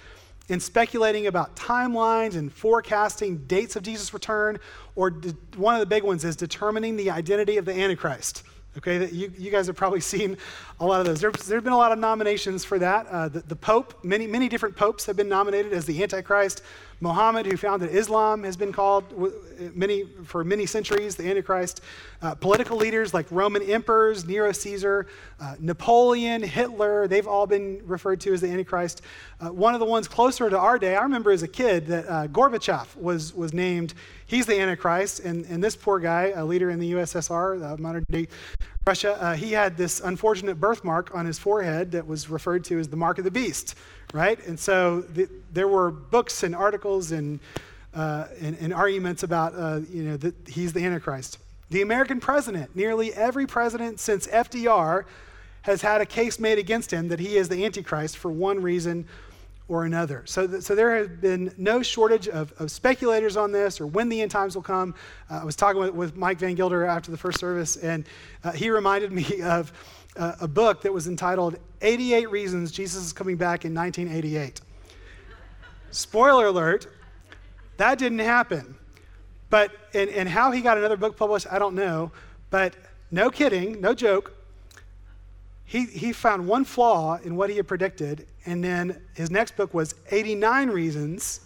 [0.49, 4.59] in speculating about timelines and forecasting dates of Jesus' return,
[4.95, 8.43] or de- one of the big ones is determining the identity of the Antichrist.
[8.77, 10.37] Okay, you, you guys have probably seen
[10.79, 11.21] a lot of those.
[11.21, 13.07] There, there have been a lot of nominations for that.
[13.07, 16.63] Uh, the, the Pope, many, many different popes have been nominated as the Antichrist.
[17.01, 19.03] Muhammad, who founded Islam, has been called
[19.73, 21.81] many, for many centuries the Antichrist.
[22.21, 25.07] Uh, political leaders like Roman emperors, Nero Caesar,
[25.39, 29.01] uh, Napoleon, Hitler, they've all been referred to as the Antichrist.
[29.39, 32.07] Uh, one of the ones closer to our day, I remember as a kid that
[32.07, 33.95] uh, Gorbachev was, was named,
[34.27, 35.21] he's the Antichrist.
[35.21, 38.27] And, and this poor guy, a leader in the USSR, modern day
[38.87, 42.87] Russia, uh, he had this unfortunate birthmark on his forehead that was referred to as
[42.87, 43.75] the mark of the beast
[44.13, 44.45] right?
[44.45, 47.39] And so the, there were books and articles and,
[47.93, 51.37] uh, and, and, arguments about, uh, you know, that he's the Antichrist.
[51.69, 55.05] The American president, nearly every president since FDR
[55.63, 59.07] has had a case made against him that he is the Antichrist for one reason
[59.71, 60.23] or another.
[60.25, 64.09] So, th- so there has been no shortage of, of, speculators on this or when
[64.09, 64.93] the end times will come.
[65.29, 68.05] Uh, I was talking with, with, Mike Van Gilder after the first service, and
[68.43, 69.71] uh, he reminded me of
[70.17, 74.61] uh, a book that was entitled 88 Reasons Jesus is Coming Back in 1988.
[75.91, 76.87] Spoiler alert,
[77.77, 78.75] that didn't happen.
[79.49, 82.11] But, and, and how he got another book published, I don't know.
[82.49, 82.75] But
[83.11, 84.33] no kidding, no joke,
[85.65, 89.73] he, he found one flaw in what he had predicted, and then his next book
[89.73, 91.41] was 89 Reasons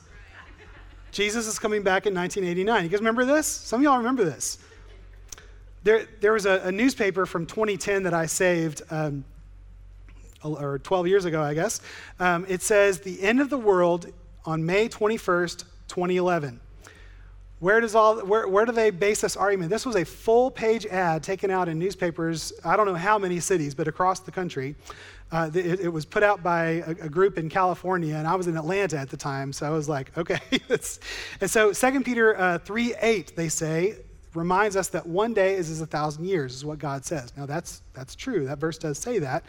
[1.15, 2.84] Jesus is Coming Back in 1989.
[2.84, 3.47] You guys remember this?
[3.47, 4.58] Some of y'all remember this.
[5.86, 8.82] There, there was a, a newspaper from 2010 that I saved.
[8.89, 9.24] Um,
[10.43, 11.82] or 12 years ago, I guess.
[12.19, 14.12] Um, it says, The end of the world
[14.45, 16.60] on May 21st, 2011.
[17.60, 19.71] Where, does all, where, where do they base this argument?
[19.71, 23.39] This was a full page ad taken out in newspapers, I don't know how many
[23.39, 24.76] cities, but across the country.
[25.32, 28.45] Uh, it, it, was put out by a, a, group in California, and I was
[28.45, 30.39] in Atlanta at the time, so I was like, okay.
[31.41, 33.95] and so 2 Peter uh, 3 8, they say,
[34.36, 37.36] reminds us that one day is as a thousand years, is what God says.
[37.38, 38.45] Now, that's, that's true.
[38.45, 39.43] That verse does say that.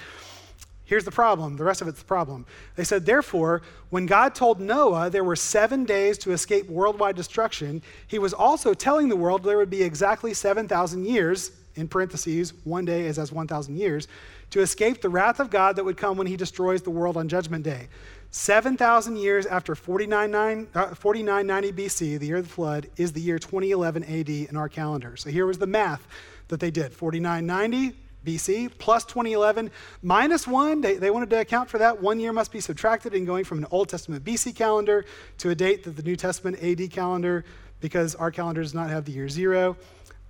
[0.87, 1.57] Here's the problem.
[1.57, 2.47] The rest of it's the problem.
[2.77, 7.83] They said, Therefore, when God told Noah there were seven days to escape worldwide destruction,
[8.07, 12.85] he was also telling the world there would be exactly 7,000 years, in parentheses, one
[12.85, 14.07] day is as 1,000 years,
[14.51, 17.29] to escape the wrath of God that would come when he destroys the world on
[17.29, 17.89] Judgment Day.
[18.37, 24.05] 7,000 years after 4990 uh, BC, the year of the flood, is the year 2011
[24.05, 25.17] AD in our calendar.
[25.17, 26.07] So here was the math
[26.49, 27.97] that they did 4990
[28.27, 29.71] BC plus 2011
[30.03, 30.83] minus one.
[30.83, 32.03] They, they wanted to account for that.
[32.03, 35.07] One year must be subtracted in going from an Old Testament BC calendar
[35.39, 37.43] to a date that the New Testament AD calendar,
[37.81, 39.79] because our calendar does not have the year zero.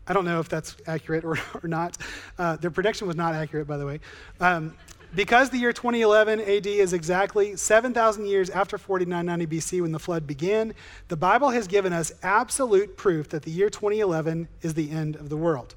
[0.06, 1.98] I don't know if that's accurate or, or not.
[2.38, 3.98] Uh, their prediction was not accurate, by the way.
[4.38, 4.74] Um,
[5.16, 10.26] because the year 2011 AD is exactly 7,000 years after 4990 BC when the flood
[10.26, 10.74] began,
[11.08, 15.30] the Bible has given us absolute proof that the year 2011 is the end of
[15.30, 15.74] the world.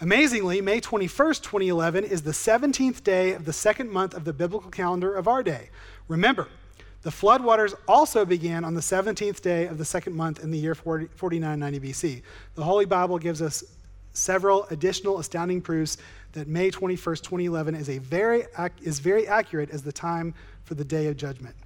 [0.00, 4.70] Amazingly, May 21st, 2011 is the 17th day of the second month of the biblical
[4.70, 5.70] calendar of our day.
[6.06, 6.48] Remember,
[7.02, 10.76] the floodwaters also began on the 17th day of the second month in the year
[10.76, 12.22] 40, 4990 BC.
[12.54, 13.64] The Holy Bible gives us
[14.12, 15.98] several additional astounding proofs
[16.34, 18.44] that May 21st, 2011 is, a very,
[18.82, 21.56] is very accurate as the time for the day of judgment.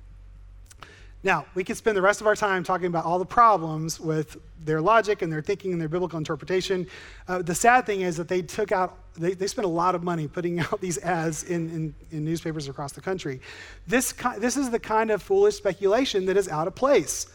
[1.24, 4.36] Now, we could spend the rest of our time talking about all the problems with
[4.64, 6.86] their logic and their thinking and their biblical interpretation.
[7.26, 10.04] Uh, the sad thing is that they took out, they, they spent a lot of
[10.04, 13.40] money putting out these ads in, in, in newspapers across the country.
[13.88, 17.26] This, this is the kind of foolish speculation that is out of place.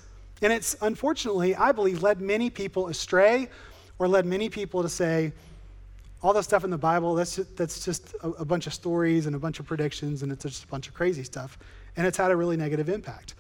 [0.42, 3.50] And it's unfortunately, I believe, led many people astray
[4.00, 5.34] or led many people to say,
[6.24, 9.26] all the stuff in the Bible, that's just, that's just a, a bunch of stories
[9.26, 11.60] and a bunch of predictions, and it's just a bunch of crazy stuff.
[11.98, 13.36] And it's had a really negative impact.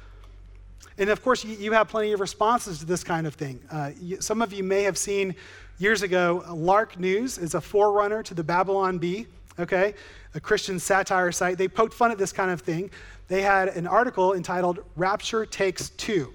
[0.98, 3.60] And of course, you, you have plenty of responses to this kind of thing.
[3.72, 5.34] Uh, you, some of you may have seen
[5.80, 9.96] years ago, Lark News is a forerunner to the Babylon Bee, okay,
[10.36, 11.58] a Christian satire site.
[11.58, 12.92] They poked fun at this kind of thing.
[13.27, 16.34] They had an article entitled Rapture Takes Two.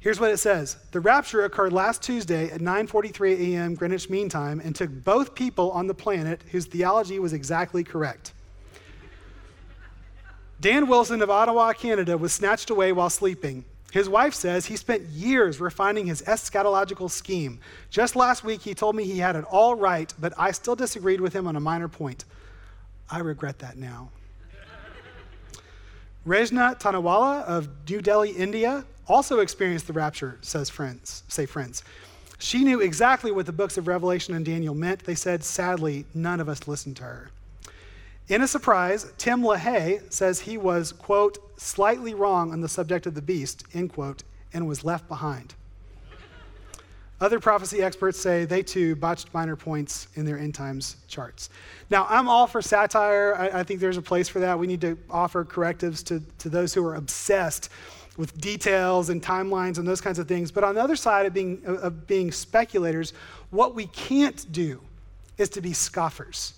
[0.00, 0.76] Here's what it says.
[0.92, 3.74] The rapture occurred last Tuesday at 9:43 a.m.
[3.74, 8.32] Greenwich Mean Time and took both people on the planet whose theology was exactly correct.
[10.60, 13.64] Dan Wilson of Ottawa, Canada, was snatched away while sleeping.
[13.92, 17.58] His wife says he spent years refining his eschatological scheme.
[17.90, 21.20] Just last week, he told me he had it all right, but I still disagreed
[21.20, 22.24] with him on a minor point.
[23.10, 24.10] I regret that now.
[26.26, 31.82] Rejna Tanawala of New Delhi, India, also experienced the rapture, says friends, say friends.
[32.38, 35.04] She knew exactly what the books of Revelation and Daniel meant.
[35.04, 37.30] They said, sadly, none of us listened to her.
[38.28, 43.14] In a surprise, Tim LaHaye says he was, quote, slightly wrong on the subject of
[43.14, 45.54] the beast, end quote, and was left behind.
[47.20, 51.50] Other prophecy experts say they too botched minor points in their end times charts.
[51.90, 53.34] Now, I'm all for satire.
[53.34, 54.56] I, I, think there's a place for that.
[54.56, 57.70] We need to offer correctives to, to those who are obsessed
[58.18, 60.50] with details and timelines and those kinds of things.
[60.50, 63.14] But on the other side of being, of being speculators,
[63.50, 64.82] what we can't do
[65.38, 66.52] is to be scoffers.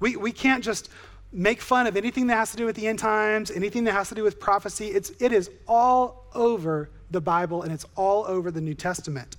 [0.00, 0.90] We, we can't just
[1.32, 4.08] make fun of anything that has to do with the end times, anything that has
[4.08, 4.88] to do with prophecy.
[4.88, 9.36] It's, it is all over the Bible and it's all over the New Testament.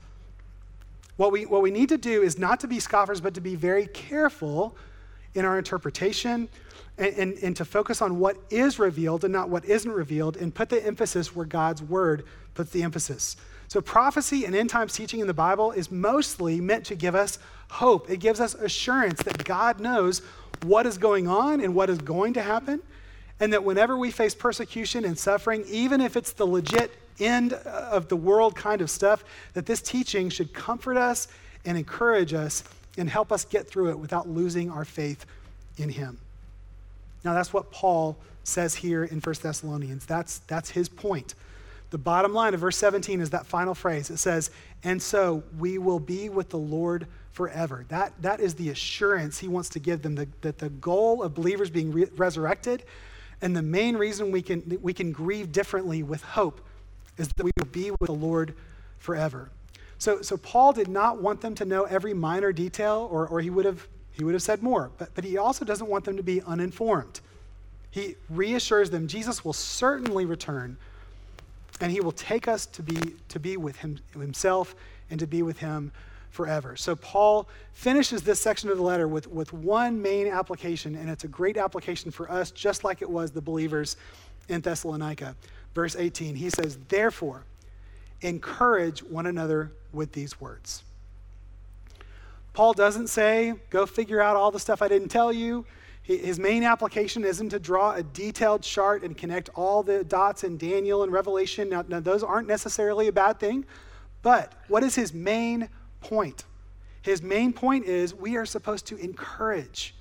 [1.18, 3.56] What we, what we need to do is not to be scoffers, but to be
[3.56, 4.78] very careful
[5.36, 6.48] in our interpretation
[6.98, 10.54] and, and, and, to focus on what is revealed and not what isn't revealed and
[10.54, 12.24] put the emphasis where God's word
[12.56, 13.36] puts the emphasis.
[13.68, 17.38] So, prophecy and end times teaching in the Bible is mostly meant to give us
[17.70, 18.10] hope.
[18.10, 20.22] It gives us assurance that God knows
[20.64, 22.82] what is going on and what is going to happen,
[23.40, 28.08] and that whenever we face persecution and suffering, even if it's the legit end of
[28.08, 29.24] the world kind of stuff,
[29.54, 31.28] that this teaching should comfort us
[31.66, 32.64] and encourage us
[32.98, 35.26] and help us get through it without losing our faith
[35.78, 36.18] in Him.
[37.28, 40.06] Now, that's what Paul says here in 1 Thessalonians.
[40.06, 41.36] That's, that's his point.
[41.90, 44.10] The bottom line of verse 17 is that final phrase.
[44.10, 44.50] It says,
[44.82, 47.84] And so we will be with the Lord forever.
[47.90, 51.34] That, that is the assurance he wants to give them the, that the goal of
[51.34, 52.86] believers being re- resurrected
[53.42, 56.62] and the main reason we can, we can grieve differently with hope
[57.18, 58.54] is that we will be with the Lord
[59.00, 59.50] forever.
[59.98, 63.50] So, so Paul did not want them to know every minor detail, or, or he,
[63.50, 63.86] would have,
[64.18, 64.92] he would have said more.
[64.98, 67.22] But, but he also doesn't want them to be uninformed.
[67.92, 70.78] He reassures them Jesus will certainly return,
[71.80, 74.76] and he will take us to be, to be with him, himself
[75.10, 75.92] and to be with him
[76.32, 76.76] forever.
[76.76, 81.24] So Paul finishes this section of the letter with, with one main application, and it's
[81.24, 83.98] a great application for us, just like it was the believers
[84.50, 85.36] in Thessalonica
[85.78, 87.44] verse 18, he says, Therefore,
[88.22, 90.82] encourage one another with these words.
[92.58, 95.64] Paul doesn't say, Go figure out all the stuff I didn't tell you.
[96.02, 100.58] His main application isn't to draw a detailed chart and connect all the dots in
[100.58, 101.70] Daniel and Revelation.
[101.70, 103.64] Now, now, those aren't necessarily a bad thing,
[104.24, 105.70] but what is his main
[106.02, 106.46] point?
[107.04, 109.94] His main point is we are supposed to encourage.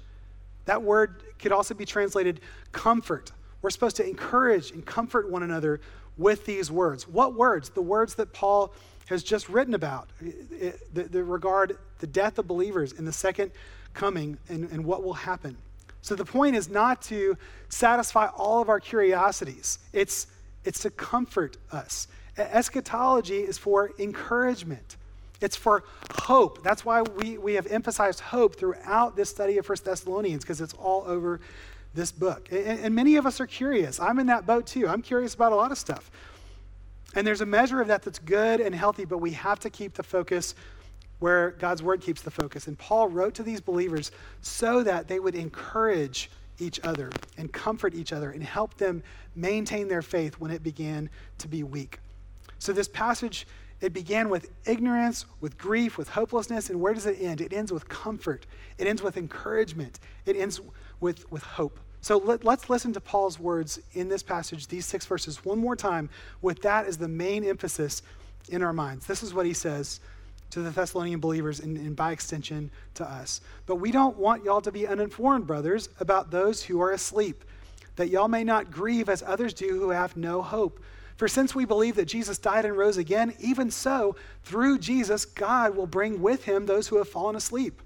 [0.65, 2.41] That word could also be translated
[2.73, 3.33] comfort
[3.67, 5.81] we're supposed to encourage and comfort one another
[6.17, 7.09] with these words.
[7.09, 7.71] What words?
[7.71, 8.73] The words that Paul
[9.09, 10.09] has just written about
[10.93, 13.51] The regard the death of believers in the second
[13.95, 15.57] coming and, and what will happen.
[16.03, 17.37] So the point is not to
[17.69, 20.27] satisfy all of our curiosities, it's,
[20.65, 22.09] it's to comfort us.
[22.37, 24.97] Eschatology is for encouragement.
[25.41, 26.63] It's for hope.
[26.63, 30.75] That's why we, we have emphasized hope throughout this study of First Thessalonians, because it's
[30.75, 31.41] all over
[31.95, 32.49] this book.
[32.51, 33.99] And, and many of us are curious.
[34.01, 34.87] I'm in that boat too.
[34.89, 36.11] I'm curious about a lot of stuff.
[37.15, 39.95] And there's a measure of that that's good and healthy, but we have to keep
[39.95, 40.55] the focus
[41.19, 42.67] where God's word keeps the focus.
[42.67, 44.11] And Paul wrote to these believers
[44.41, 49.03] so that they would encourage each other and comfort each other and help them
[49.35, 51.99] maintain their faith when it began to be weak.
[52.59, 53.47] So this passage
[53.81, 57.41] it began with ignorance, with grief, with hopelessness, and where does it end?
[57.41, 58.47] It ends with comfort.
[58.79, 60.01] It ends with encouragement.
[60.25, 60.61] It ends
[61.01, 61.79] with, with hope.
[62.01, 65.77] So let, us listen to Paul's words in this passage, these six verses, one more
[65.77, 66.09] time,
[66.41, 68.03] with that as the main emphasis
[68.49, 69.07] in our minds.
[69.07, 70.01] This is what he says
[70.51, 73.41] to the Thessalonian believers and, and by extension to us.
[73.67, 77.45] But we don't want y'all to be uninformed, brothers, about those who are asleep,
[77.97, 80.81] that y'all may not grieve as others do who have no hope.
[81.17, 85.75] For since we believe that Jesus died and rose again, even so, through Jesus, God
[85.75, 87.83] will bring with him those who have fallen asleep.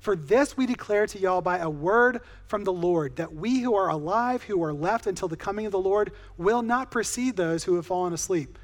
[0.00, 3.74] For this we declare to y'all by a word from the Lord, that we who
[3.74, 7.64] are alive, who are left until the coming of the Lord, will not precede those
[7.64, 8.58] who have fallen asleep.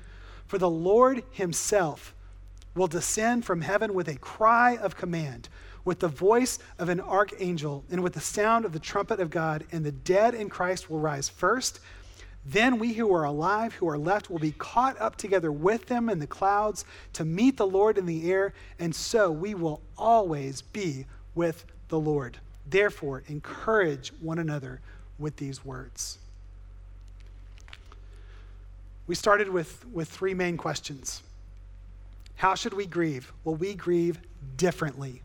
[0.46, 2.14] For the Lord himself
[2.74, 5.48] will descend from heaven with a cry of command,
[5.84, 9.64] with the voice of an archangel, and with the sound of the trumpet of God,
[9.70, 11.80] and the dead in Christ will rise first.
[12.46, 16.08] Then we who are alive, who are left, will be caught up together with them
[16.08, 20.60] in the clouds to meet the Lord in the air, and so we will always
[20.62, 22.38] be with the Lord.
[22.68, 24.80] Therefore, encourage one another
[25.18, 26.18] with these words.
[29.06, 31.22] We started with, with three main questions.
[32.36, 33.32] How should we grieve?
[33.44, 34.20] Well, we grieve
[34.56, 35.22] differently.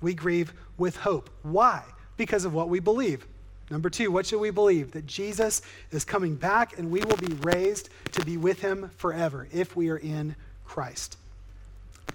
[0.00, 1.30] We grieve with hope.
[1.42, 1.82] Why?
[2.16, 3.26] Because of what we believe.
[3.70, 4.92] Number two, what should we believe?
[4.92, 9.48] That Jesus is coming back and we will be raised to be with him forever
[9.52, 11.16] if we are in Christ.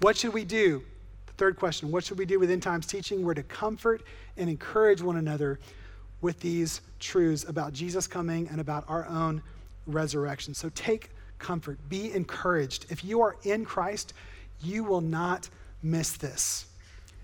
[0.00, 0.82] What should we do?
[1.26, 3.24] The third question, what should we do with end times teaching?
[3.24, 4.02] We're to comfort
[4.36, 5.58] and encourage one another
[6.20, 9.42] with these truths about Jesus coming and about our own
[9.86, 10.54] resurrection.
[10.54, 11.10] So take
[11.40, 12.86] comfort, be encouraged.
[12.90, 14.12] If you are in Christ,
[14.62, 15.48] you will not
[15.82, 16.66] miss this.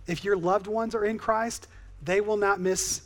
[0.07, 1.69] If your loved ones are in Christ,
[2.03, 3.03] they will not miss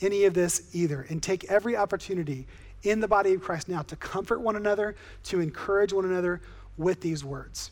[0.00, 1.06] any of this either.
[1.08, 2.46] And take every opportunity
[2.82, 6.40] in the body of Christ now to comfort one another, to encourage one another
[6.76, 7.70] with these words.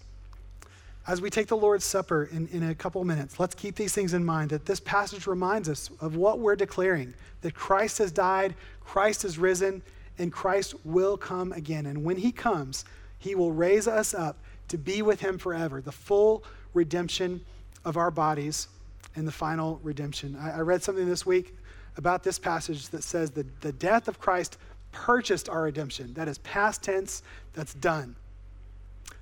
[1.06, 4.14] As we take the Lord's Supper in, in a couple minutes, let's keep these things
[4.14, 8.54] in mind that this passage reminds us of what we're declaring that Christ has died,
[8.84, 9.82] Christ has risen,
[10.20, 11.86] and Christ will come again.
[11.86, 12.84] And when he comes,
[13.18, 16.44] he will raise us up to be with him forever, the full
[16.74, 17.40] redemption
[17.84, 18.68] of our bodies
[19.16, 20.36] and the final redemption.
[20.38, 21.56] I, I read something this week
[21.96, 24.58] about this passage that says that the death of Christ
[24.92, 26.12] purchased our redemption.
[26.14, 27.22] That is past tense,
[27.54, 28.14] that's done.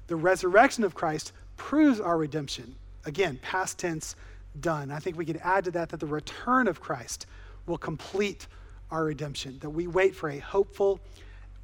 [0.08, 2.74] The resurrection of Christ proves our redemption.
[3.04, 4.16] Again, past tense,
[4.60, 4.90] done.
[4.90, 7.26] I think we could add to that that the return of Christ
[7.66, 8.48] will complete
[8.90, 11.00] our redemption, that we wait for a hopeful,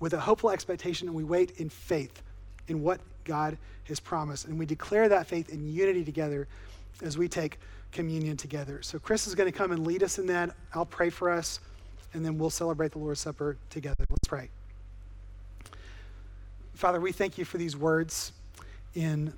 [0.01, 2.23] with a hopeful expectation, and we wait in faith
[2.69, 4.47] in what God has promised.
[4.47, 6.47] And we declare that faith in unity together
[7.03, 7.59] as we take
[7.93, 8.83] communion together.
[8.83, 10.55] So Chris is going to come and lead us in that.
[10.75, 11.61] I'll pray for us,
[12.13, 14.05] and then we'll celebrate the Lord's Supper together.
[14.09, 14.51] Let's pray.
[16.75, 18.33] Father, we thank you for these words
[18.95, 19.33] in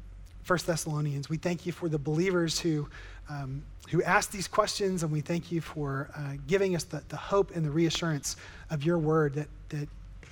[0.46, 1.28] 1 Thessalonians.
[1.28, 2.88] We thank you for the believers who,
[3.28, 7.16] um, who ask these questions, and we thank you for uh, giving us the, the
[7.16, 8.36] hope and the reassurance
[8.70, 9.88] of your word that, that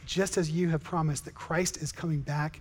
[0.06, 2.60] just as you have promised that Christ is coming back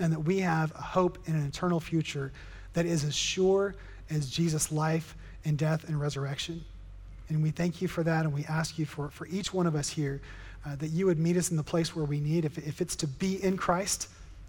[0.00, 2.32] and that we have a hope in an eternal future
[2.74, 3.74] that is as sure
[4.10, 6.62] as Jesus' life and death and resurrection.
[7.28, 9.74] And we thank you for that, and we ask you for, for each one of
[9.74, 10.20] us here
[10.64, 12.44] uh, that you would meet us in the place where we need.
[12.44, 14.08] If, if it's to be in Christ,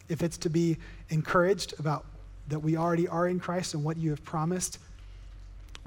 [0.10, 0.78] if it's to be
[1.10, 2.06] encouraged about
[2.50, 4.80] that we already are in Christ and what you have promised,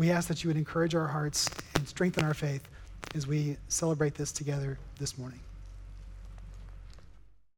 [0.01, 2.67] we ask that you would encourage our hearts and strengthen our faith
[3.15, 5.41] as we celebrate this together this morning.